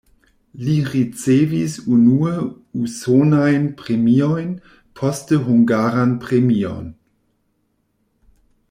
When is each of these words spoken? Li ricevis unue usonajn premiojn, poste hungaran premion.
Li 0.67 0.75
ricevis 0.93 1.75
unue 1.97 2.31
usonajn 2.85 3.69
premiojn, 3.83 4.49
poste 5.01 5.41
hungaran 5.51 6.17
premion. 6.25 6.91